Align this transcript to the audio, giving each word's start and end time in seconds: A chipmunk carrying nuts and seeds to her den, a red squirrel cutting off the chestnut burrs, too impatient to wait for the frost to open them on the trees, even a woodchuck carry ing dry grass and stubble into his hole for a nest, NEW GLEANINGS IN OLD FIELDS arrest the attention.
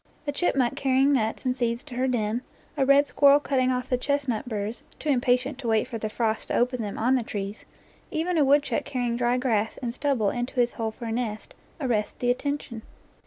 A 0.25 0.31
chipmunk 0.31 0.75
carrying 0.77 1.13
nuts 1.13 1.45
and 1.45 1.55
seeds 1.55 1.83
to 1.83 1.93
her 1.93 2.07
den, 2.07 2.41
a 2.75 2.87
red 2.87 3.05
squirrel 3.05 3.39
cutting 3.39 3.71
off 3.71 3.87
the 3.87 3.99
chestnut 3.99 4.49
burrs, 4.49 4.81
too 4.97 5.09
impatient 5.09 5.59
to 5.59 5.67
wait 5.67 5.87
for 5.87 5.99
the 5.99 6.09
frost 6.09 6.47
to 6.47 6.55
open 6.55 6.81
them 6.81 6.97
on 6.97 7.13
the 7.13 7.21
trees, 7.21 7.65
even 8.09 8.35
a 8.35 8.43
woodchuck 8.43 8.83
carry 8.83 9.05
ing 9.05 9.15
dry 9.15 9.37
grass 9.37 9.77
and 9.77 9.93
stubble 9.93 10.31
into 10.31 10.55
his 10.55 10.73
hole 10.73 10.89
for 10.89 11.05
a 11.05 11.11
nest, 11.11 11.53
NEW 11.53 11.53
GLEANINGS 11.53 11.53
IN 11.53 11.53
OLD 11.53 11.77
FIELDS 11.77 11.81
arrest 12.09 12.19
the 12.19 12.31
attention. 12.31 12.81